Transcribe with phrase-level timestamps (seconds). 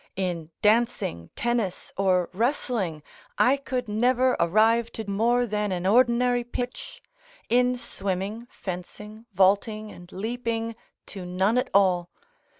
[0.15, 3.03] In dancing, tennis, or wrestling,
[3.37, 7.03] I could never arrive to more than an ordinary pitch;
[7.49, 10.75] in swimming, fencing, vaulting, and leaping,
[11.05, 12.09] to none at all.